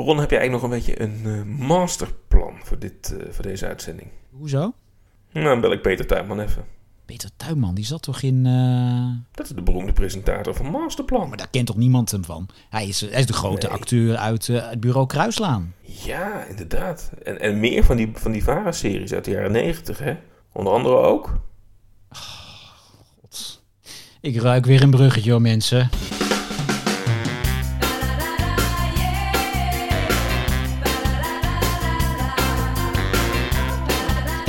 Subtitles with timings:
[0.00, 3.66] Ron, heb je eigenlijk nog een beetje een uh, masterplan voor, dit, uh, voor deze
[3.66, 4.08] uitzending?
[4.30, 4.72] Hoezo?
[5.32, 6.64] Nou, dan bel ik Peter Tuinman even.
[7.04, 8.44] Peter Tuinman, die zat toch in...
[8.44, 9.10] Uh...
[9.32, 11.28] Dat is de beroemde presentator van Masterplan.
[11.28, 12.48] Maar daar kent toch niemand hem van?
[12.68, 13.76] Hij is, hij is de grote nee.
[13.76, 15.74] acteur uit het bureau Kruislaan.
[15.80, 17.10] Ja, inderdaad.
[17.22, 20.16] En, en meer van die, van die VARA-series uit de jaren negentig, hè?
[20.52, 21.26] Onder andere ook.
[22.12, 22.18] Oh,
[23.20, 23.62] God.
[24.20, 25.90] Ik ruik weer een bruggetje, hoor, mensen.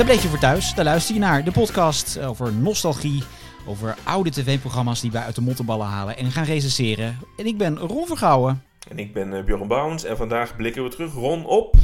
[0.02, 0.74] Daar bleef je voor thuis.
[0.74, 3.22] Daar luister je naar de podcast over nostalgie.
[3.66, 7.18] Over oude tv-programma's die wij uit de mottenballen halen en gaan recenseren.
[7.36, 8.62] En ik ben Ron Vergouwen.
[8.88, 10.04] En ik ben uh, Bjorn Bouwens.
[10.04, 11.76] En vandaag blikken we terug, Ron, op...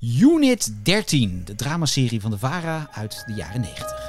[0.00, 4.05] Unit 13, de dramaserie van de VARA uit de jaren 90.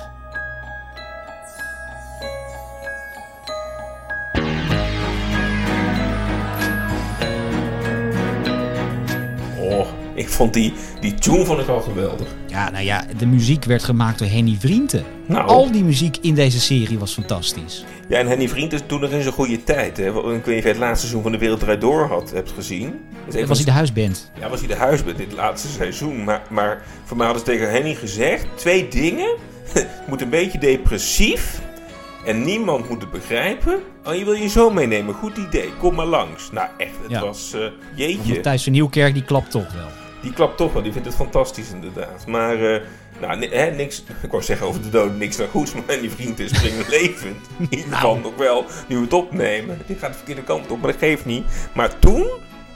[10.17, 12.27] Ik vond die, die tune vond ik al geweldig.
[12.47, 15.03] Ja, nou ja, de muziek werd gemaakt door Henny Vrienden.
[15.25, 15.47] Nou.
[15.47, 17.85] Al die muziek in deze serie was fantastisch.
[18.09, 19.97] Ja, en Henny Vriend is toen nog in zijn goede tijd.
[19.97, 20.07] Hè?
[20.07, 22.51] Ik weet niet of je het laatste seizoen van De Wereld Draait Door had, hebt
[22.51, 22.99] gezien.
[23.29, 24.31] Dat was hij de huisband.
[24.39, 26.23] Ja, was hij de huisband dit laatste seizoen.
[26.23, 29.35] Maar, maar voor mij hadden ze tegen Henny gezegd, twee dingen.
[29.73, 31.61] Het moet een beetje depressief.
[32.25, 33.79] En niemand moet het begrijpen.
[34.05, 35.13] Oh, je wil je zo meenemen.
[35.15, 35.69] Goed idee.
[35.79, 36.51] Kom maar langs.
[36.51, 36.91] Nou, echt.
[37.01, 37.21] Het Ja.
[37.21, 37.51] was...
[37.55, 37.61] uh,
[37.95, 38.33] jeetje.
[38.33, 39.87] Matthijs van Nieuwkerk, die klapt toch wel.
[40.21, 40.81] Die klapt toch wel.
[40.83, 42.25] Die vindt het fantastisch inderdaad.
[42.27, 42.73] Maar...
[42.73, 42.81] eh,
[43.21, 46.39] nou, hè, niks, ik wou zeggen over de dood, niks naar goeds, maar die vriend
[46.39, 47.47] is springend levend.
[47.57, 48.21] In ieder geval Nou.
[48.23, 49.81] nog wel, nu we het opnemen.
[49.85, 51.43] Dit gaat de verkeerde kant op, maar dat geeft niet.
[51.73, 52.27] Maar toen,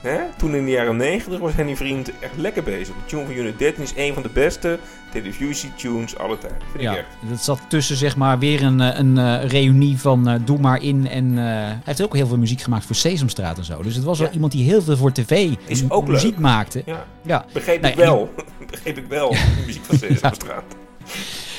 [0.02, 2.86] hè, toen in de jaren 90 was Henny Vriend echt lekker bezig.
[2.94, 4.78] De tune van Unit 13 is een van de beste
[5.12, 6.58] televisietunes aller tijden.
[6.60, 7.06] Vind ik Ja, echt.
[7.28, 10.82] dat zat tussen zeg maar weer een, eh, een eh, reunie van eh, Doe maar
[10.82, 11.08] in.
[11.08, 13.82] En hij heeft ook heel veel muziek gemaakt voor Sesamstraat en zo.
[13.82, 14.34] Dus het was wel Ja.
[14.34, 16.38] iemand die heel veel voor tv Is ook muziek leuk.
[16.40, 16.82] maakte.
[16.86, 17.44] Ja, Ja.
[17.52, 18.34] begreep Nee, ik wel.
[18.70, 20.64] begreep ik wel, de muziek van Sesamstraat.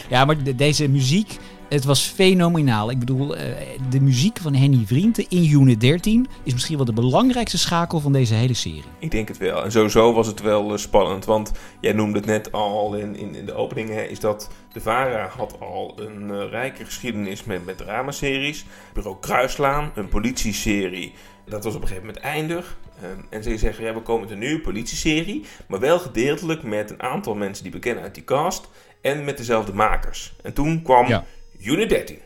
[0.09, 1.37] ja, maar de- deze muziek,
[1.73, 2.91] het was fenomenaal.
[2.91, 3.45] Ik bedoel, eh,
[3.89, 8.11] de muziek van Henny Vrienden in Unit 13 is misschien wel de belangrijkste schakel van
[8.11, 8.83] deze hele serie.
[8.99, 9.63] Ik denk het wel.
[9.63, 11.25] En sowieso was het wel eh, spannend.
[11.25, 13.89] Want jij noemde het net al in, in, in de opening.
[13.89, 18.65] Hè, is dat de VARA had al een eh, rijke geschiedenis met, met dramaseries.
[18.93, 21.13] Bureau Kruislaan, een politieserie.
[21.45, 22.77] Dat was op een gegeven moment eindig.
[23.01, 25.45] Ehm, en ze zeggen, ja, we komen met een nieuwe politieserie.
[25.67, 28.69] Maar wel gedeeltelijk met een aantal mensen die we kennen uit die cast.
[29.01, 30.33] En met dezelfde makers.
[30.43, 31.25] En toen kwam Ja.
[31.63, 32.17] Unit 13.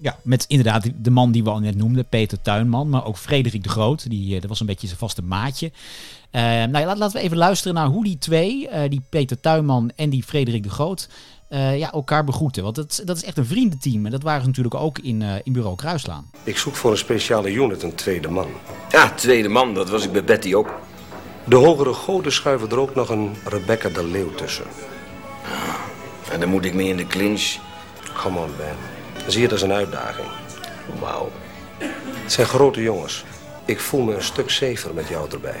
[0.00, 3.62] Ja, met inderdaad de man die we al net noemden, Peter Tuinman, maar ook Frederik
[3.62, 4.10] de Groot.
[4.10, 5.70] Die, eh, dat was een beetje zijn vaste maatje.
[6.30, 9.90] Eh, nou ja, laten we even luisteren naar hoe die twee, eh, die Peter Tuinman
[9.96, 11.08] en die Frederik de Groot,
[11.52, 12.62] eh, ja, elkaar begroeten.
[12.62, 14.04] Want dat, dat is echt een vriendenteam.
[14.04, 16.30] En dat waren ze natuurlijk ook in, eh, in Bureau Kruislaan.
[16.44, 18.46] Ik zoek voor een speciale unit een tweede man.
[18.90, 20.74] Ja, tweede man, dat was ik bij Betty ook.
[21.44, 24.64] De hogere goden schuiven er ook nog een Rebecca de Leeuw tussen.
[26.30, 27.56] En dan moet ik mee in de clinch.
[28.16, 28.76] Come on, Ben.
[29.26, 30.28] Zie je dat als een uitdaging.
[31.00, 31.30] Wauw.
[32.22, 33.24] Het zijn grote jongens.
[33.64, 35.60] Ik voel me een stuk safer met jou erbij.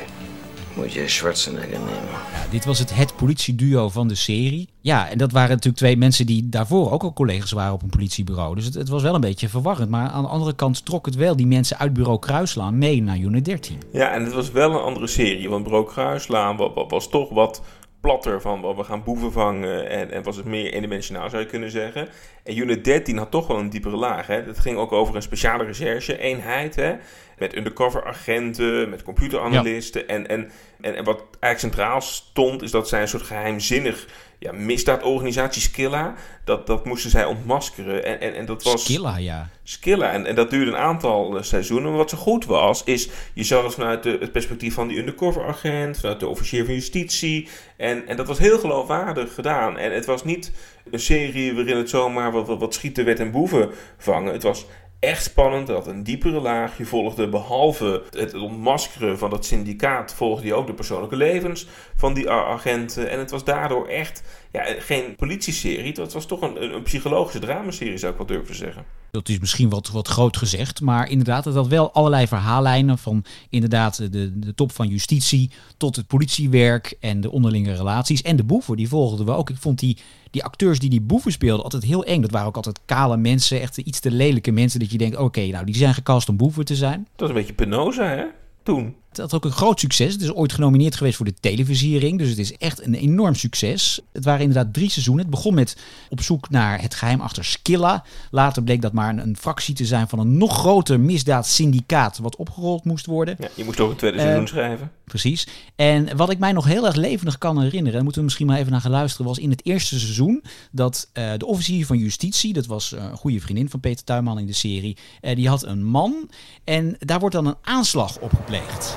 [0.76, 1.92] Moet je Schwarzenegger nemen.
[2.32, 4.68] Ja, dit was het, het politieduo van de serie.
[4.80, 7.88] Ja, en dat waren natuurlijk twee mensen die daarvoor ook al collega's waren op een
[7.88, 8.54] politiebureau.
[8.54, 9.90] Dus het, het was wel een beetje verwarrend.
[9.90, 13.16] Maar aan de andere kant trok het wel die mensen uit Bureau Kruislaan mee naar
[13.18, 13.78] Unit 13.
[13.92, 15.48] Ja, en het was wel een andere serie.
[15.50, 17.62] Want Bureau Kruislaan wa- wa- was toch wat
[18.02, 19.88] platter van wel, we gaan boeven vangen.
[19.88, 22.08] En, en was het meer eendimensionaal zou je kunnen zeggen.
[22.44, 24.26] En Unit 13 had toch wel een diepere laag.
[24.26, 24.42] Hè.
[24.42, 26.74] Het ging ook over een speciale recherche-eenheid.
[26.74, 26.96] Hè.
[27.38, 30.08] Met undercover agenten, met computeranalisten.
[30.08, 34.06] En, en, en, en wat eigenlijk centraal stond, is dat zij een soort geheimzinnig
[34.42, 36.14] ja, misdaadorganisatie Skilla.
[36.44, 38.04] Dat, dat moesten zij ontmaskeren.
[38.04, 38.84] En, en, en dat was.
[38.84, 39.48] Skilla, ja.
[39.62, 40.12] Skilla.
[40.12, 41.88] En, en dat duurde een aantal eh, seizoenen.
[41.88, 44.98] Maar wat zo goed was, is je zag het vanuit de, het perspectief van die
[44.98, 47.48] undercover agent, vanuit de officier van justitie.
[47.76, 49.78] En, en dat was heel geloofwaardig gedaan.
[49.78, 50.52] En het was niet
[50.90, 54.32] een serie waarin het zomaar wat, wat, wat schieten werd en boeven vangen.
[54.32, 54.66] Het was
[55.02, 55.68] echt spannend.
[55.68, 56.78] Had een diepere laag.
[56.78, 62.14] Je volgde behalve het ontmaskeren van dat syndicaat, volgde je ook de persoonlijke levens van
[62.14, 63.10] die agenten.
[63.10, 64.22] En het was daardoor echt
[64.52, 65.92] ja, geen politieserie.
[66.00, 68.84] Het was toch een, een, psychologische dramaserie, zou ik wel durven zeggen.
[69.10, 70.80] Dat is misschien wat, wat groot gezegd.
[70.80, 72.98] Maar inderdaad, het had wel allerlei verhaallijnen.
[72.98, 78.22] Van inderdaad de, de top van justitie tot het politiewerk en de onderlinge relaties.
[78.22, 79.50] En de boeven, die volgden we ook.
[79.50, 79.98] Ik vond die,
[80.32, 82.20] die acteurs die die boeven speelden altijd heel eng.
[82.20, 84.80] Dat waren ook altijd kale mensen, echt iets te lelijke mensen.
[84.80, 87.08] Dat je denkt, oké, nou die zijn gecast om boeven te zijn.
[87.10, 88.24] Het was een beetje Penosa, hè?
[88.62, 88.94] Toen.
[89.12, 90.12] Het had ook een groot succes.
[90.12, 92.18] Het is ooit genomineerd geweest voor de televisiering.
[92.18, 94.00] Dus het is echt een enorm succes.
[94.12, 95.22] Het waren inderdaad drie seizoenen.
[95.24, 95.76] Het begon met
[96.10, 98.04] op zoek naar het geheim achter Skilla.
[98.30, 102.18] Later bleek dat maar een, een fractie te zijn van een nog groter misdaadsyndicaat.
[102.18, 103.36] wat opgerold moest worden.
[103.38, 104.90] Ja, je moest ook een tweede Eh, seizoen schrijven.
[105.04, 105.46] Precies.
[105.76, 108.58] En wat ik mij nog heel erg levendig kan herinneren, daar moeten we misschien maar
[108.58, 112.52] even naar gaan luisteren, was in het eerste seizoen dat eh, de officier van justitie,
[112.52, 115.64] dat was eh, een goede vriendin van Peter Tuinman in de serie, eh, die had
[115.64, 116.30] een man
[116.64, 118.96] en daar wordt dan een aanslag op gepleegd.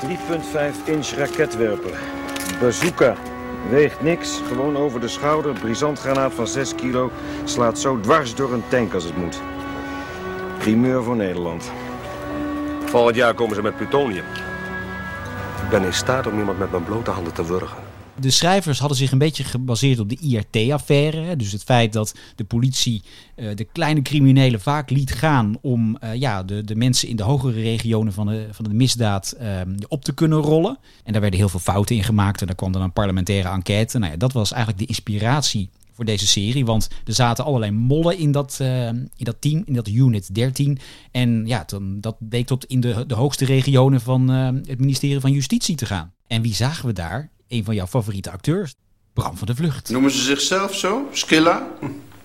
[0.00, 1.98] 3,5 inch raketwerper.
[2.60, 3.16] Bazooka.
[3.68, 5.52] Weegt niks, gewoon over de schouder.
[5.52, 7.10] Brisantgranaat van 6 kilo.
[7.44, 9.40] Slaat zo dwars door een tank als het moet.
[10.58, 11.70] Primeur voor Nederland.
[12.84, 14.24] Volgend jaar komen ze met plutonium.
[15.62, 17.89] Ik ben in staat om iemand met mijn blote handen te wurgen.
[18.20, 21.36] De schrijvers hadden zich een beetje gebaseerd op de IRT-affaire.
[21.36, 23.02] Dus het feit dat de politie
[23.34, 27.22] eh, de kleine criminelen vaak liet gaan om eh, ja, de, de mensen in de
[27.22, 30.78] hogere regionen van de, van de misdaad eh, op te kunnen rollen.
[31.04, 33.98] En daar werden heel veel fouten in gemaakt en daar kwam dan een parlementaire enquête.
[33.98, 35.70] Nou ja, dat was eigenlijk de inspiratie
[36.00, 36.64] voor deze serie.
[36.64, 40.78] Want er zaten allerlei mollen in dat, eh, in dat team, in dat unit 13.
[41.10, 45.20] En ja, dan, dat bleek tot in de, de hoogste regionen van eh, het ministerie
[45.20, 46.12] van Justitie te gaan.
[46.26, 47.30] En wie zagen we daar?
[47.50, 48.74] Een van jouw favoriete acteurs,
[49.12, 49.90] Bram van de Vlucht.
[49.90, 51.08] Noemen ze zichzelf zo?
[51.12, 51.68] Skilla?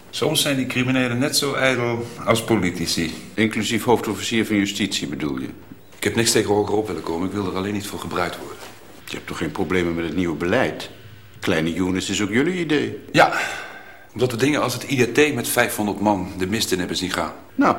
[0.10, 3.14] Soms zijn die criminelen net zo ijdel als politici.
[3.34, 5.48] Inclusief hoofdofficier van justitie bedoel je?
[5.98, 7.28] Ik heb niks tegen hogerop willen komen.
[7.28, 8.58] Ik wil er alleen niet voor gebruikt worden.
[9.06, 10.90] Je hebt toch geen problemen met het nieuwe beleid?
[11.40, 13.00] Kleine Younes is ook jullie idee.
[13.12, 13.34] Ja,
[14.14, 17.34] omdat we dingen als het IDT met 500 man de mist in hebben zien gaan.
[17.56, 17.76] Nou,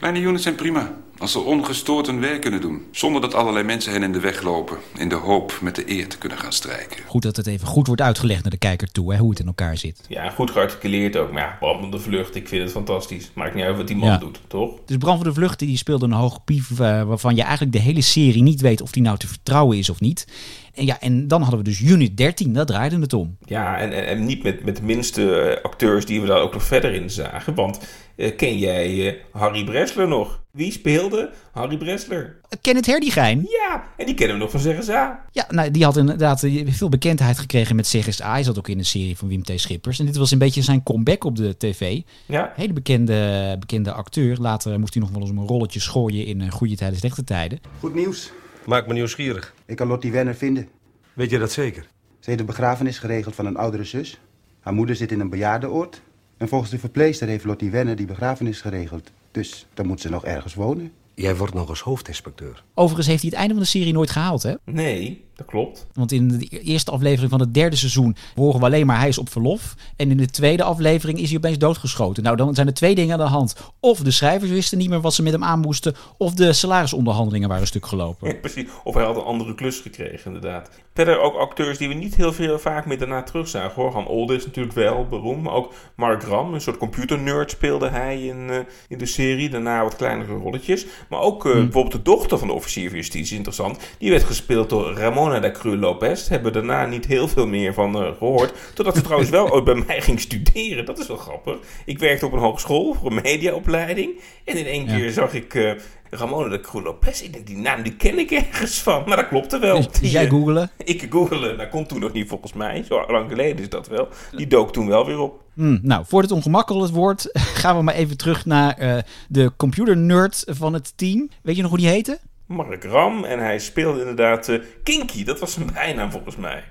[0.00, 0.96] Kleine units zijn prima.
[1.20, 2.82] Als ze ongestoord hun werk kunnen doen.
[2.90, 4.76] Zonder dat allerlei mensen hen in de weg lopen.
[4.96, 6.96] In de hoop met de eer te kunnen gaan strijken.
[7.06, 9.46] Goed dat het even goed wordt uitgelegd naar de kijker toe, hè, hoe het in
[9.46, 10.00] elkaar zit.
[10.08, 11.32] Ja, goed gearticuleerd ook.
[11.32, 13.30] Maar ja, Bram van de Vlucht, ik vind het fantastisch.
[13.34, 14.16] Maakt niet uit wat die man Ja.
[14.16, 14.70] doet, toch?
[14.86, 17.80] Dus Bram van de Vlucht die speelde een hoog pief eh, waarvan je eigenlijk de
[17.82, 20.26] hele serie niet weet of die nou te vertrouwen is of niet.
[20.74, 23.36] En ja, en dan hadden we dus Unit 13, daar draaide het om.
[23.44, 26.52] Ja, en, en, en niet met, met de minste eh, acteurs die we daar ook
[26.52, 27.54] nog verder in zagen.
[27.54, 27.80] Want
[28.16, 30.42] eh, ken jij eh, Harry Bresler nog?
[30.50, 32.36] Wie speelde Harry Bresler?
[32.60, 33.46] Kenneth Herdigijn.
[33.48, 35.24] Ja, en die kennen we nog van Zeggen Za.
[35.32, 38.30] Ja, nou, die had inderdaad veel bekendheid gekregen met CSA.
[38.30, 39.52] Hij zat ook in een serie van Wim T.
[39.54, 39.98] Schippers.
[39.98, 42.00] En dit was een beetje zijn comeback op de tv.
[42.26, 44.36] Ja, Hele bekende, bekende acteur.
[44.40, 47.60] Later moest hij nog wel eens een rolletje schooien in Goede Tijden, Slechte Tijden.
[47.80, 48.30] Goed nieuws.
[48.66, 49.54] Maak me nieuwsgierig.
[49.66, 50.68] Ik kan Lottie Wenner vinden.
[51.12, 51.82] Weet je dat zeker?
[52.18, 54.20] Ze heeft de begrafenis geregeld van een oudere zus.
[54.60, 56.02] Haar moeder zit in een bejaardenoord.
[56.36, 59.10] En volgens de verpleegster heeft Lottie Wenner die begrafenis geregeld.
[59.30, 60.92] Dus dan moet ze nog ergens wonen.
[61.14, 62.64] Jij wordt nog eens hoofdinspecteur.
[62.74, 64.54] Overigens heeft hij het einde van de serie nooit gehaald, hè?
[64.64, 65.86] nee, dat klopt.
[65.92, 69.18] Want in de eerste aflevering van het derde seizoen horen we alleen maar hij is
[69.18, 69.74] op verlof.
[69.96, 72.22] En in de tweede aflevering is hij opeens doodgeschoten.
[72.22, 73.54] Nou, dan zijn er twee dingen aan de hand.
[73.80, 75.94] Of de schrijvers wisten niet meer wat ze met hem aan moesten.
[76.16, 78.28] Of de salarisonderhandelingen waren stuk gelopen.
[78.28, 78.68] Ja, precies.
[78.84, 80.70] Of hij had een andere klus gekregen, inderdaad.
[80.94, 83.82] Verder ook acteurs die we niet heel veel vaak meer daarna terugzagen.
[83.82, 83.92] Hoor.
[83.92, 85.42] Han Olde is natuurlijk wel beroemd.
[85.42, 88.58] Maar ook Mark Ram, een soort computernerd speelde hij in, eh,
[88.88, 89.50] in de serie.
[89.50, 90.86] Daarna wat kleinere rolletjes.
[91.08, 93.78] Maar ook eh, bijvoorbeeld de dochter van de officier van justitie, interessant.
[93.98, 94.96] Die werd gespeeld door
[95.30, 96.28] Ramona da Cruz Lopez.
[96.28, 98.52] Hebben we daarna niet heel veel meer van eh, gehoord.
[98.74, 100.84] Totdat ze trouwens wel ooit bij mij ging studeren.
[100.84, 101.56] Dat is wel grappig.
[101.84, 104.20] Ik werkte op een hogeschool voor een mediaopleiding.
[104.44, 104.96] En in één Ja.
[104.96, 105.70] keer zag ik eh,
[106.10, 107.22] Ramona de Cruz Lopez.
[107.22, 109.02] Ik denk, die naam die ken ik ergens van.
[109.06, 109.76] Maar dat klopte wel.
[109.76, 110.70] Dus, Die, jij eh, googelen.
[110.84, 111.58] Ik googelen.
[111.58, 112.84] Dat kon toen nog niet volgens mij.
[112.88, 114.08] Zo lang geleden is dat wel.
[114.36, 115.42] Die dook toen wel weer op.
[115.54, 117.28] Hmm, nou, voor het ongemakkelijk wordt,
[117.62, 118.98] gaan we maar even terug naar eh,
[119.28, 121.28] de computernerd van het team.
[121.42, 122.18] Weet je nog hoe die heette?
[122.50, 123.24] Mark Ram.
[123.24, 125.24] En hij speelde inderdaad eh, Kinky.
[125.24, 126.64] Dat was zijn bijnaam volgens mij.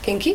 [0.00, 0.34] Kinky?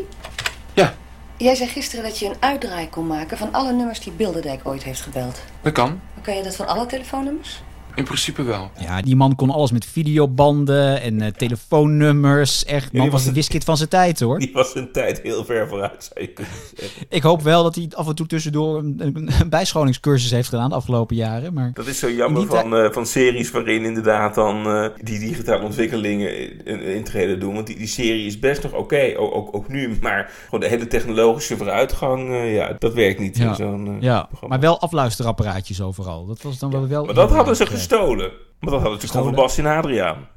[0.73, 0.93] Ja.
[1.37, 4.83] Jij zei gisteren dat je een uitdraai kon maken van alle nummers die Bilderdijk ooit
[4.83, 5.41] heeft gebeld.
[5.61, 6.01] Dat kan.
[6.21, 7.61] Kan je dat van alle telefoonnummers?
[7.95, 8.71] In principe wel.
[8.79, 12.65] Ja, die man kon alles met videobanden en eh, telefoonnummers.
[12.65, 14.39] Echt, man die was was de wiskit van zijn tijd hoor.
[14.39, 17.05] Die was zijn tijd heel ver vooruit, zou je kunnen zeggen.
[17.10, 20.69] Ik hoop wel dat hij af en toe tussendoor een, een, een bijscholingscursus heeft gedaan
[20.69, 21.53] de afgelopen jaren.
[21.53, 25.63] Maar Dat is zo jammer van, eh, van series waarin inderdaad dan eh, die digitale
[25.63, 27.53] ontwikkelingen in- in- intreden doen.
[27.53, 29.98] Want die, die serie is best nog oké, ook, ook, ook nu.
[30.01, 34.55] Maar gewoon de hele technologische vooruitgang, ja, dat werkt niet in zo'n eh, ja, programma.
[34.55, 36.25] maar wel afluisterapparaatjes overal.
[36.25, 37.05] Dat was dan wel wel.
[37.05, 37.79] Maar dat hadden ze.
[37.88, 38.31] Gestolen.
[38.59, 40.27] Maar dat hadden ze gewoon van Bas en Adriaan.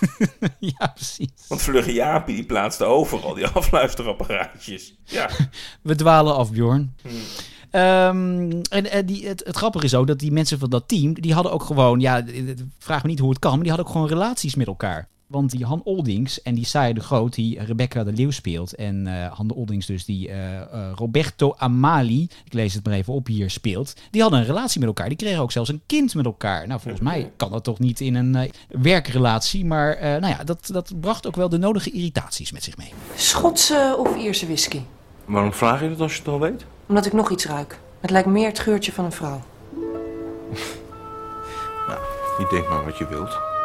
[0.58, 1.30] Ja, precies.
[1.48, 4.94] Want Vlugge Jaapie die plaatste overal die afluisterapparaatjes.
[5.04, 5.28] Ja,
[5.82, 6.94] We dwalen af, Bjorn.
[7.70, 11.14] Ehm, en en die, het, het grappige is ook dat die mensen van dat team,
[11.14, 12.24] die hadden ook gewoon, ja,
[12.78, 15.08] vraag me niet hoe het kan, maar die hadden ook gewoon relaties met elkaar.
[15.28, 18.74] Want die Han Oldings en die Saia de Groot, die Rebecca de Leeuw speelt.
[18.74, 20.60] En uh, Han de Oldings dus, die uh, uh,
[20.94, 23.94] Roberto Amali, ik lees het maar even op hier, speelt.
[24.10, 25.08] Die hadden een relatie met elkaar.
[25.08, 26.66] Die kregen ook zelfs een kind met elkaar.
[26.66, 29.64] Nou, volgens mij kan dat toch niet in een werkrelatie.
[29.64, 32.92] Maar nou ja, dat, dat bracht ook wel de nodige irritaties met zich mee.
[33.14, 34.80] Schotse of Ierse whisky?
[35.24, 36.64] Waarom vraag je dat als je het al weet?
[36.86, 37.78] Omdat ik nog iets ruik.
[38.00, 39.42] Het lijkt meer het geurtje van een vrouw.
[41.88, 42.00] nou,
[42.38, 43.57] je denkt maar wat je wilt.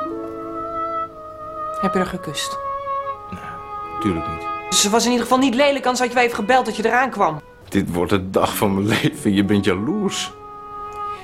[1.84, 2.58] Heb je haar gekust?
[3.32, 3.42] Nee,
[4.02, 4.76] tuurlijk niet.
[4.76, 6.86] Ze was in ieder geval niet lelijk, anders had je wel even gebeld dat je
[6.86, 7.42] eraan kwam.
[7.70, 9.34] Dit wordt de dag van mijn leven.
[9.34, 10.32] Je bent jaloers.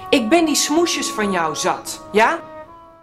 [0.09, 2.39] Ik ben die smoesjes van jou zat, ja?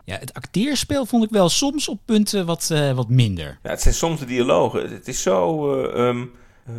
[0.04, 3.58] Ja, het acteerspel vond ik wel soms op punten wat, uh, wat minder.
[3.62, 4.90] Ja, het zijn soms de dialogen.
[4.90, 6.32] Het is zo uh, um,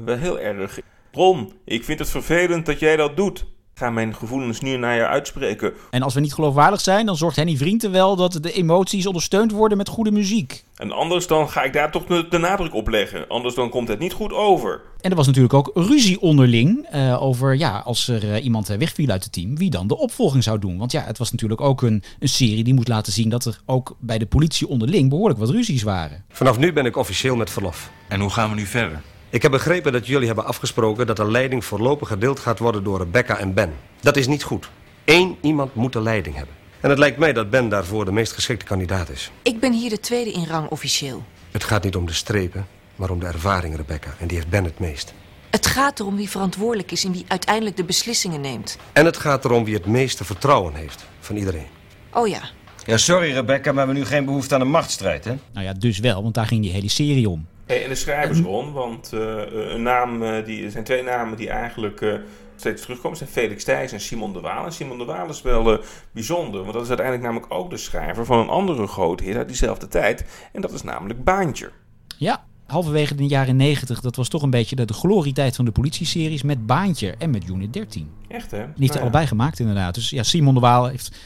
[0.05, 0.79] wel heel erg.
[1.12, 3.46] Ron, ik vind het vervelend dat jij dat doet
[3.77, 5.74] ga mijn gevoelens nu naar je uitspreken.
[5.89, 9.51] En als we niet geloofwaardig zijn, dan zorgt Henny Vrienden wel dat de emoties ondersteund
[9.51, 10.63] worden met goede muziek.
[10.75, 13.27] En anders dan ga ik daar toch de nadruk op leggen.
[13.27, 14.81] Anders dan komt het niet goed over.
[15.01, 19.10] En er was natuurlijk ook ruzie onderling uh, over, ja, als er uh, iemand wegviel
[19.10, 20.77] uit het team, wie dan de opvolging zou doen.
[20.77, 23.60] Want ja, het was natuurlijk ook een, een serie die moest laten zien dat er
[23.65, 26.24] ook bij de politie onderling behoorlijk wat ruzies waren.
[26.29, 27.91] Vanaf nu ben ik officieel met verlof.
[28.07, 29.01] En hoe gaan we nu verder?
[29.38, 32.98] Ik heb begrepen dat jullie hebben afgesproken dat de leiding voorlopig gedeeld gaat worden door
[32.98, 33.74] Rebecca en Ben.
[34.00, 34.70] Dat is niet goed.
[35.06, 36.56] Eén iemand moet de leiding hebben.
[36.79, 39.32] En het lijkt mij dat Ben daarvoor de meest geschikte kandidaat is.
[39.41, 41.24] Ik ben hier de tweede in rang officieel.
[41.51, 44.15] Het gaat niet om de strepen, maar om de ervaring, Rebecca.
[44.20, 45.13] En die heeft Ben het meest.
[45.50, 48.77] Het gaat erom wie verantwoordelijk is en wie uiteindelijk de beslissingen neemt.
[48.94, 51.67] En het gaat erom wie het meeste vertrouwen heeft van iedereen.
[52.13, 52.41] Oh ja.
[52.86, 55.36] Ja, sorry Rebecca, maar we hebben nu geen behoefte aan een machtsstrijd, hè?
[55.53, 57.48] Nou ja, dus wel, want daar ging die hele serie om.
[57.68, 59.42] Hey, en de schrijversron, want uh,
[59.74, 62.14] een naam, uh, die, er zijn twee namen die eigenlijk uh,
[62.56, 63.18] steeds terugkomen.
[63.18, 64.66] zijn Felix Thijs en Simon de Waal.
[64.66, 65.80] En Simon de Waal is wel
[66.12, 69.48] bijzonder, want dat is uiteindelijk namelijk ook de schrijver van een andere grote hit uit
[69.48, 70.26] diezelfde tijd.
[70.54, 71.72] En dat is namelijk Baantje.
[72.18, 75.72] Ja, halverwege de jaren 90, dat was toch een beetje de, de glorietijd van de
[75.72, 78.12] politieseries met Baantje en met Unit 13.
[78.28, 78.64] Echt hè?
[78.66, 79.94] Die heeft er allebei gemaakt inderdaad.
[79.94, 81.18] Dus ja, Simon de Waal heeft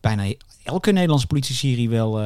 [0.00, 2.20] bijna elke Nederlandse politieserie wel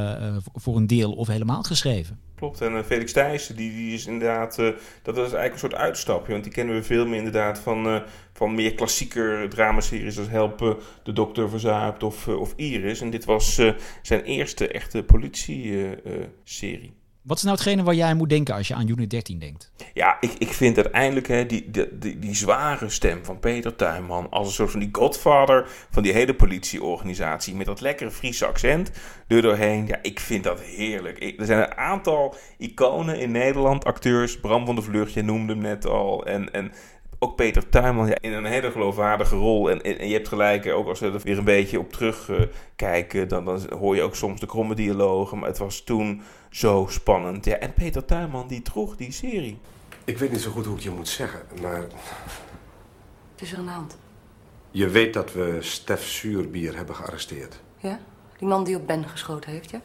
[0.55, 2.31] voor een deel of helemaal geschreven.
[2.43, 4.71] Klopt, en uh, Felix Thijssen, die, die is inderdaad, uh,
[5.03, 6.33] dat is eigenlijk een soort uitstapje.
[6.33, 10.77] Want die kennen we veel meer inderdaad van, uh, van meer klassieker dramaseries als Helpen,
[11.03, 13.01] De Dokter Verzuipt of, of Iris.
[13.01, 13.61] En dit was
[14.03, 16.93] zijn eerste echte politie-serie.
[17.23, 19.73] Wat is nou hetgene waar jij moet denken als je aan Unit 13 denkt?
[19.95, 24.31] Ja, ik, ik vind uiteindelijk hè, die, die, die, zware stem van Peter Tuinman...
[24.31, 27.55] als een soort van die godfather van die hele politieorganisatie...
[27.55, 28.91] met dat lekkere Friese accent
[29.27, 29.87] er doorheen.
[29.87, 31.35] Ja, ik vind dat heerlijk.
[31.39, 34.41] Er zijn een aantal iconen in Nederland, acteurs.
[34.41, 36.27] Bram van der Vlucht, je noemde hem net al.
[36.27, 36.73] En, en
[37.23, 39.71] ook Peter Tuinman ja, in een hele geloofwaardige rol.
[39.71, 43.23] En, en, en, je hebt gelijk, ook als we er weer een beetje op terugkijken...
[43.23, 45.39] Uh, dan, dan hoor je ook soms de kromme dialogen.
[45.39, 47.45] Maar het was toen zo spannend.
[47.45, 49.59] Ja, en Peter Tuinman die droeg die serie.
[50.05, 51.81] Ik weet niet zo goed hoe ik je moet zeggen, maar...
[53.33, 53.99] Het is er aan de hand.
[54.71, 57.61] Je weet dat we Stef Zuurbier hebben gearresteerd.
[57.79, 58.01] Ja?
[58.39, 59.81] Die man die op Ben geschoten heeft, ja?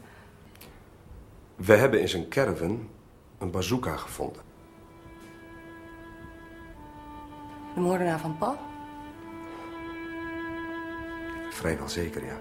[1.56, 2.90] We hebben in zijn caravan
[3.38, 4.42] een bazooka gevonden.
[7.78, 8.58] De moordenaar van Paul?
[11.50, 12.38] Vrijwel zeker, ja.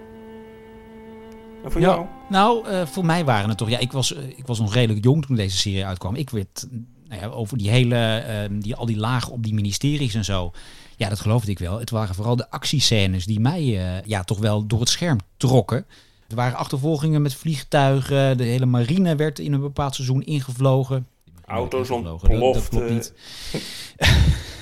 [1.63, 2.05] En voor jou?
[2.29, 3.69] Nou, uh, voor mij waren het toch...
[3.69, 6.15] Ja, ik was, uh, ik was nog redelijk jong toen deze serie uitkwam.
[6.15, 6.67] Ik werd
[7.07, 8.23] nou ja, over die hele...
[8.49, 10.51] Uh, die, al die lagen op die ministeries en zo...
[10.95, 11.79] Ja, dat geloofde ik wel.
[11.79, 13.63] Het waren vooral de actiescènes die mij
[14.05, 15.85] ja, toch wel door het scherm trokken.
[16.29, 18.37] Er waren achtervolgingen met vliegtuigen.
[18.37, 21.07] De hele marine werd in een bepaald seizoen ingevlogen.
[21.45, 22.39] Auto's ontploften.
[22.39, 23.13] Dat, dat klopt niet.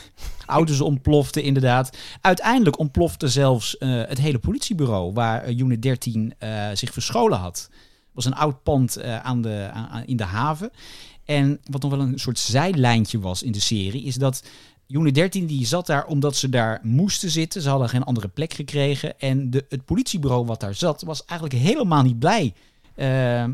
[0.46, 1.98] Auto's ontploften, inderdaad.
[2.22, 7.70] Uiteindelijk ontplofte zelfs uh, het hele politiebureau waar uh, Unit 13 uh, zich verscholen had.
[7.70, 10.70] Het was een oud pand aan de, aan, in de haven.
[11.26, 14.44] En wat nog wel een soort zijlijntje was in de serie, is dat
[14.88, 17.62] Unit 13 die zat daar omdat ze daar moesten zitten.
[17.62, 19.20] Ze hadden geen andere plek gekregen.
[19.20, 22.54] En de, het politiebureau wat daar zat, was eigenlijk helemaal niet blij.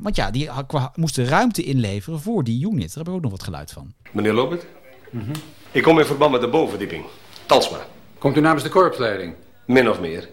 [0.01, 0.49] want ja, die
[0.95, 2.87] moesten ruimte inleveren voor die unit.
[2.87, 3.93] Daar heb ik ook nog wat geluid van.
[4.11, 4.65] Meneer Lobert?
[5.11, 5.33] Mm -hmm.
[5.73, 7.05] Ik kom in verband met de bovenverdieping.
[7.45, 7.77] Talsma.
[8.17, 9.33] Komt u namens de korpsleiding?
[9.65, 10.29] Min of meer.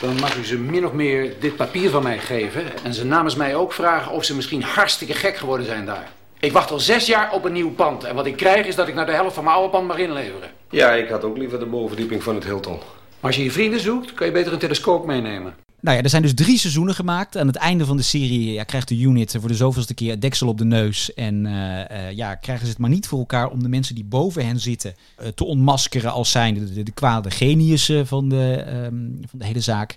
[0.00, 2.62] Dan mag u ze min of meer dit papier van mij geven.
[2.84, 6.12] En ze namens mij ook vragen of ze misschien hartstikke gek geworden zijn daar.
[6.40, 8.04] Ik wacht al zes jaar op een nieuw pand.
[8.04, 9.98] En wat ik krijg is dat ik naar de helft van mijn oude pand mag
[9.98, 10.50] inleveren.
[10.70, 12.76] Ja, ik had ook liever de bovenverdieping van het Hilton.
[13.20, 15.54] Maar als je je vrienden zoekt, kan je beter een telescoop meenemen.
[15.84, 17.36] Nou ja, er zijn dus drie seizoenen gemaakt.
[17.36, 20.20] Aan het einde van de serie ja, krijgt de unit voor de zoveelste keer het
[20.20, 21.14] deksel op de neus.
[21.14, 24.04] En uh, uh, ja, krijgen ze het maar niet voor elkaar om de mensen die
[24.04, 28.64] boven hen zitten uh, te ontmaskeren als zijnde de, de, de kwade geniussen van de,
[28.84, 29.94] um, van de hele zaak.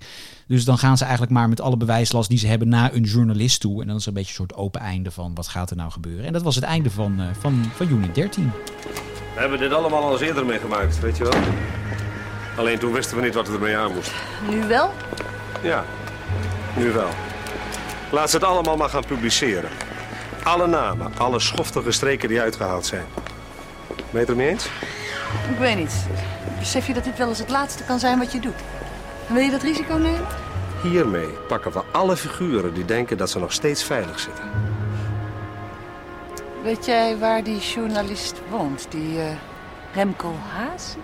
[0.47, 3.59] Dus dan gaan ze eigenlijk maar met alle bewijslast die ze hebben naar een journalist
[3.59, 3.81] toe.
[3.81, 5.91] En dan is er een beetje een soort open einde van wat gaat er nou
[5.91, 6.25] gebeuren.
[6.25, 8.51] En dat was het einde van, van, van unit 13.
[9.33, 11.41] We hebben dit allemaal al eens eerder meegemaakt, weet je wel.
[12.57, 14.15] Alleen toen wisten we niet wat we ermee aan moesten.
[14.49, 14.93] Nu wel?
[15.61, 15.85] Ja,
[16.75, 17.09] nu wel.
[18.11, 19.69] Laat ze het allemaal maar gaan publiceren.
[20.43, 23.05] Alle namen, alle schoftige streken die uitgehaald zijn.
[23.87, 24.65] Ben je het er mee eens?
[25.51, 26.05] Ik weet niet.
[26.59, 28.55] Besef je dat dit wel eens het laatste kan zijn wat je doet?
[29.27, 30.27] Wil je dat risico nemen?
[30.81, 34.43] Hiermee pakken we alle figuren die denken dat ze nog steeds veilig zitten.
[36.63, 39.23] Weet jij waar die journalist woont, die uh,
[39.93, 40.95] Remco Haas?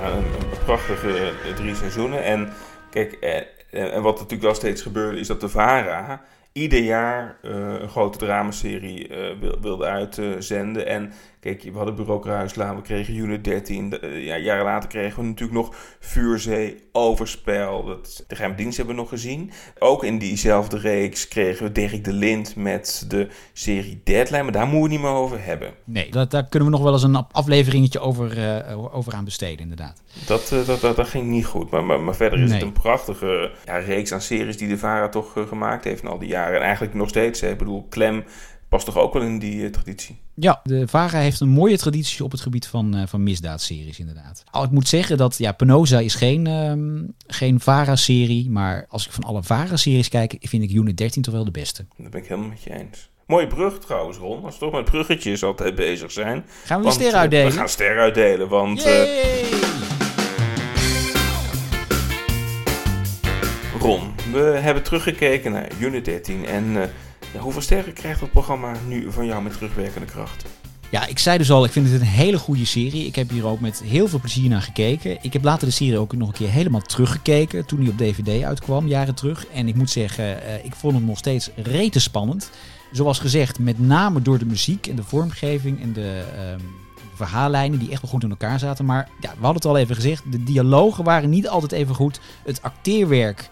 [0.00, 0.24] Nou, een,
[0.64, 2.24] prachtige uh, drie seizoenen.
[2.24, 2.52] En
[2.90, 7.88] kijk, eh, en wat natuurlijk wel steeds gebeurde, is dat de VARA ieder jaar een
[7.88, 9.10] grote dramaserie
[9.60, 10.86] wilde uitzenden.
[10.86, 13.90] en kijk, we hadden Bureau Kruislaan, we kregen Unit 13.
[13.90, 17.84] De, uh, ja, jaren later kregen we natuurlijk nog Vuurzee, Overspel.
[17.84, 19.50] Dat, de geheime dienst hebben we nog gezien.
[19.78, 24.42] Ook in diezelfde reeks kregen we Dirk de Lind met de serie Deadline.
[24.42, 25.74] Maar daar moeten we het niet meer over hebben.
[25.84, 30.02] Nee, dat, daar kunnen we nog wel eens een afleveringetje over, over aan besteden, inderdaad.
[30.26, 31.70] Dat, dat, dat, dat, ging niet goed.
[31.70, 32.58] Maar, maar, maar verder is nee.
[32.58, 36.18] het een prachtige ja, reeks aan series die de VARA toch gemaakt heeft in al
[36.18, 36.56] die jaren.
[36.56, 37.40] En eigenlijk nog steeds.
[37.40, 37.50] Hè.
[37.50, 38.24] Ik bedoel, Clem
[38.68, 40.18] past toch ook wel in die uh, traditie?
[40.34, 44.44] Ja, de VARA heeft een mooie traditie op het gebied van, uh, van misdaadseries inderdaad.
[44.50, 48.50] Al ik moet zeggen dat, ja, Penosa is geen, um, geen VARA-serie.
[48.50, 51.86] Maar als ik van alle VARA-series kijk, vind ik Unit 13 toch wel de beste.
[51.96, 53.10] Dat ben ik helemaal met je eens.
[53.26, 54.44] Mooie brug trouwens, Ron.
[54.44, 56.44] Als we toch met bruggetjes altijd bezig zijn.
[56.64, 57.46] Gaan we een ster uitdelen?
[57.46, 58.86] Uh, we gaan ster uitdelen, want...
[63.80, 66.90] Ron, we hebben teruggekeken naar Unit 13 en
[67.32, 70.44] ja, hoeveel sterren krijgt het programma nu van jou met terugwerkende kracht?
[70.90, 73.06] Ja, ik zei dus al, ik vind het een hele goede serie.
[73.06, 75.18] Ik heb hier ook met heel veel plezier naar gekeken.
[75.22, 78.42] Ik heb later de serie ook nog een keer helemaal teruggekeken toen die op DVD
[78.42, 79.46] uitkwam, jaren terug.
[79.46, 82.50] En ik moet zeggen, uh, ik vond hem nog steeds rete spannend.
[82.92, 86.24] Zoals gezegd, met name door de muziek en de vormgeving en de...
[86.52, 86.86] Um,
[87.18, 88.84] verhaallijnen die echt wel goed in elkaar zaten.
[88.84, 92.20] Maar ja, we hadden het al even gezegd, de dialogen waren niet altijd even goed.
[92.44, 93.48] Het acteerwerk,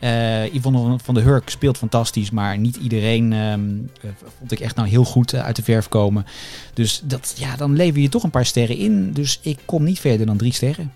[0.00, 4.76] uh, Yvonne van der Hurk speelt fantastisch, maar niet iedereen um, uh, vond ik echt
[4.76, 6.26] nou heel goed uh, uit de verf komen.
[6.74, 9.12] Dus dat, ja, dan lever je toch een paar sterren in.
[9.12, 10.92] Dus ik kom niet verder dan drie sterren.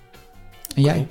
[0.74, 1.06] En jij?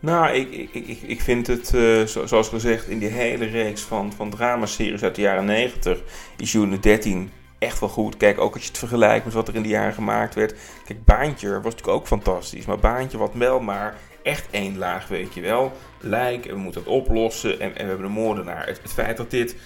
[0.00, 1.66] Nou, ik, ik, ik, ik vind het,
[2.10, 5.98] zo, zoals gezegd, in die hele reeks van, van dramaseries uit de jaren 90
[6.36, 7.30] is Unit 13
[7.64, 8.16] echt wel goed.
[8.16, 10.54] Kijk, ook als je het vergelijkt met wat er in die jaren gemaakt werd.
[10.84, 12.66] Kijk, Baantje was natuurlijk ook fantastisch.
[12.66, 15.72] Maar Baantje wat wel maar echt één laag, weet je wel.
[16.00, 18.66] Lijk, en we moeten het oplossen en, en we hebben een moordenaar.
[18.66, 19.56] Het, het feit dat dit...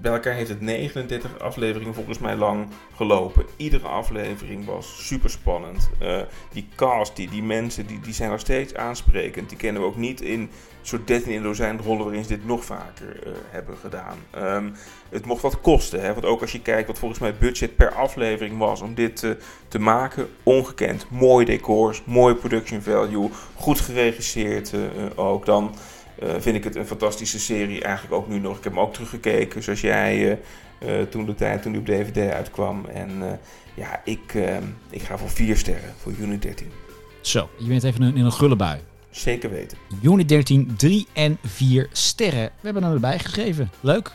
[0.00, 3.46] Bij elkaar heeft het 39 afleveringen volgens mij lang gelopen.
[3.56, 5.90] Iedere aflevering was super spannend.
[6.02, 6.20] Uh,
[6.52, 9.48] die cast, die, die mensen, die, die zijn nog steeds aansprekend.
[9.48, 10.50] Die kennen we ook niet in
[10.82, 14.18] soort 13 in dozijn rollen waarin ze dit nog vaker uh, hebben gedaan.
[14.36, 14.72] Um,
[15.08, 16.12] het mocht wat kosten, hè?
[16.12, 19.22] want ook als je kijkt wat volgens mij het budget per aflevering was om dit
[19.22, 19.30] uh,
[19.68, 21.06] te maken, ongekend.
[21.10, 24.72] Mooie decors, mooie production value, goed geregisseerd
[25.14, 25.46] ook.
[25.46, 25.74] Dan
[26.38, 28.56] vind ik het een fantastische serie eigenlijk ook nu nog.
[28.56, 30.38] Ik heb hem ook teruggekeken zoals jij
[31.10, 32.84] toen de tijd, toen die op DVD uitkwam.
[32.84, 33.40] En
[33.74, 34.34] ja, ik,
[34.90, 36.70] ik ga voor vier sterren voor Unit 13.
[37.20, 38.80] Zo, je bent even in een gulle bui.
[39.10, 39.78] Zeker weten.
[40.02, 42.44] Unit 13, 3 en 4 sterren.
[42.44, 43.70] We hebben hem erbij gegeven.
[43.80, 44.12] Leuk.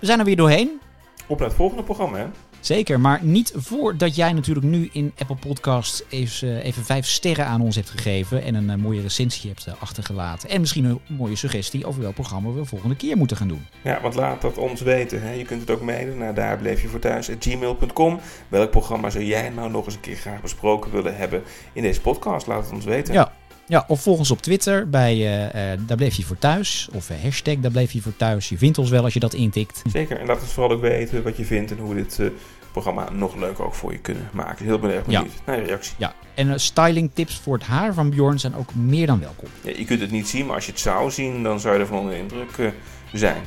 [0.00, 0.80] We zijn er weer doorheen.
[1.26, 2.26] Op naar het volgende programma, hè?
[2.64, 7.60] Zeker, maar niet voordat jij natuurlijk nu in Apple Podcasts even, even vijf sterren aan
[7.60, 10.48] ons hebt gegeven en een uh, mooie recensie hebt uh, achtergelaten.
[10.48, 13.66] En misschien een mooie suggestie over welk programma we volgende keer moeten gaan doen.
[13.82, 15.22] Ja, want laat dat ons weten.
[15.22, 15.32] Hè.
[15.32, 18.20] Je kunt het ook mailen naar daar bleef je voor thuis gmail.com.
[18.48, 22.00] Welk programma zou jij nou nog eens een keer graag besproken willen hebben in deze
[22.00, 22.46] podcast?
[22.46, 23.14] Laat het ons weten.
[23.14, 23.32] Ja.
[23.66, 26.88] Ja, of volg ons op Twitter bij uh, Daar bleef je voor thuis.
[26.92, 28.48] Of uh, hashtag Daar bleef je voor thuis.
[28.48, 29.82] Je vindt ons wel als je dat intikt.
[29.92, 32.30] Zeker, en laat het vooral ook weten wat je vindt en hoe we dit
[32.74, 34.64] programma nog leuker ook voor je kunnen maken.
[34.64, 35.24] Heel erg benieuwd ja.
[35.46, 35.94] naar je reactie.
[35.96, 39.48] Ja, en styling tips voor het haar van Bjorn zijn ook meer dan welkom.
[39.60, 41.80] Ja, je kunt het niet zien, maar als je het zou zien, dan zou je
[41.80, 42.72] er van onder de indruk
[43.12, 43.42] zijn.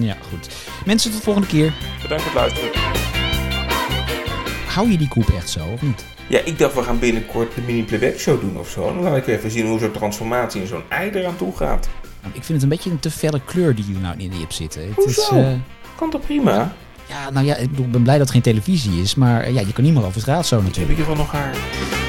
[0.00, 0.48] Ja, goed.
[0.84, 1.72] Mensen, tot de volgende keer.
[2.02, 2.70] Bedankt voor het luisteren.
[4.66, 6.04] Hou je die koep echt zo, of niet?
[6.28, 8.84] Ja, ik dacht we gaan binnenkort de mini-playback show doen of zo.
[8.94, 11.88] Dan laat ik even zien hoe zo'n transformatie in zo'n ei eraan toe gaat.
[12.22, 14.54] Ik vind het een beetje een te felle kleur die je nou in die hebt
[14.54, 14.86] zitten.
[14.86, 15.36] Het Hoezo?
[15.36, 15.52] is, uh...
[15.96, 16.72] Kan toch prima?
[17.08, 19.14] Ja, nou ja, ik ben blij dat het geen televisie is.
[19.14, 20.90] Maar uh, ja, je kan niet meer over straat zo natuurlijk.
[20.90, 22.03] Ik heb ieder geval nog haar.